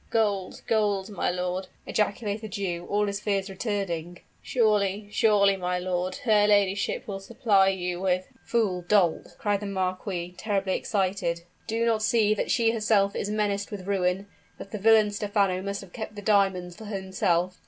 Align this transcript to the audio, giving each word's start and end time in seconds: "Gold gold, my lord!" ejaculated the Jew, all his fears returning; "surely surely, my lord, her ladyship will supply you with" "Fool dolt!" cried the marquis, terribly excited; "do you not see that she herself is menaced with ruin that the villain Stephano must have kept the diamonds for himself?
"Gold 0.09 0.63
gold, 0.65 1.11
my 1.11 1.29
lord!" 1.29 1.67
ejaculated 1.85 2.41
the 2.41 2.47
Jew, 2.47 2.87
all 2.89 3.05
his 3.05 3.19
fears 3.19 3.51
returning; 3.51 4.19
"surely 4.41 5.07
surely, 5.11 5.55
my 5.55 5.77
lord, 5.77 6.15
her 6.25 6.47
ladyship 6.47 7.07
will 7.07 7.19
supply 7.19 7.67
you 7.67 7.99
with" 8.01 8.27
"Fool 8.47 8.81
dolt!" 8.81 9.35
cried 9.37 9.59
the 9.59 9.67
marquis, 9.67 10.33
terribly 10.35 10.73
excited; 10.75 11.41
"do 11.67 11.75
you 11.75 11.85
not 11.85 12.01
see 12.01 12.33
that 12.33 12.49
she 12.49 12.71
herself 12.71 13.15
is 13.15 13.29
menaced 13.29 13.69
with 13.69 13.85
ruin 13.85 14.25
that 14.57 14.71
the 14.71 14.79
villain 14.79 15.11
Stephano 15.11 15.61
must 15.61 15.81
have 15.81 15.93
kept 15.93 16.15
the 16.15 16.21
diamonds 16.23 16.75
for 16.75 16.85
himself? 16.85 17.59